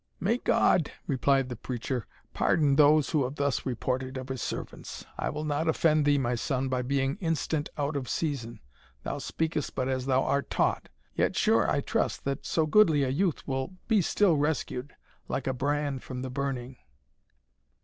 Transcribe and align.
"May 0.19 0.39
God," 0.39 0.91
replied 1.05 1.47
the 1.49 1.55
preacher, 1.55 2.07
"pardon 2.33 2.75
those 2.75 3.11
who 3.11 3.23
have 3.23 3.35
thus 3.35 3.67
reported 3.67 4.17
of 4.17 4.29
his 4.29 4.41
servants! 4.41 5.05
I 5.15 5.29
will 5.29 5.43
not 5.43 5.67
offend 5.67 6.05
thee, 6.05 6.17
my 6.17 6.33
son, 6.33 6.69
by 6.69 6.81
being 6.81 7.17
instant 7.17 7.69
out 7.77 7.95
of 7.95 8.09
season 8.09 8.61
thou 9.03 9.19
speakest 9.19 9.75
but 9.75 9.87
as 9.87 10.07
thou 10.07 10.23
art 10.23 10.49
taught 10.49 10.89
yet 11.13 11.35
sure 11.35 11.69
I 11.69 11.81
trust 11.81 12.23
that 12.25 12.47
so 12.47 12.65
goodly 12.65 13.03
a 13.03 13.09
youth 13.09 13.47
will 13.47 13.75
be 13.87 14.01
still 14.01 14.37
rescued, 14.37 14.93
like 15.27 15.45
a 15.45 15.53
brand 15.53 16.01
from 16.01 16.23
the 16.23 16.31
burning." 16.31 16.77